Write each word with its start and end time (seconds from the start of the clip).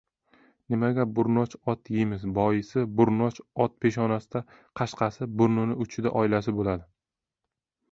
Nimaga 0.75 1.03
burnoch 1.19 1.53
ot 1.73 1.83
deymiz! 1.89 2.25
Boisi, 2.37 2.87
burnoch 3.01 3.37
ot 3.67 3.77
peshonasida 3.85 4.43
qashqasi, 4.83 5.31
burni 5.43 5.69
uchida 5.89 6.17
olasi 6.25 6.59
bo‘ladi. 6.61 6.91